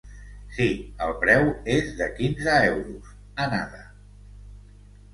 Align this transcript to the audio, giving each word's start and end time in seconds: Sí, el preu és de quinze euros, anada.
Sí, 0.53 0.69
el 1.07 1.13
preu 1.25 1.45
és 1.75 1.93
de 2.01 2.09
quinze 2.17 2.57
euros, 2.73 3.15
anada. 3.49 3.89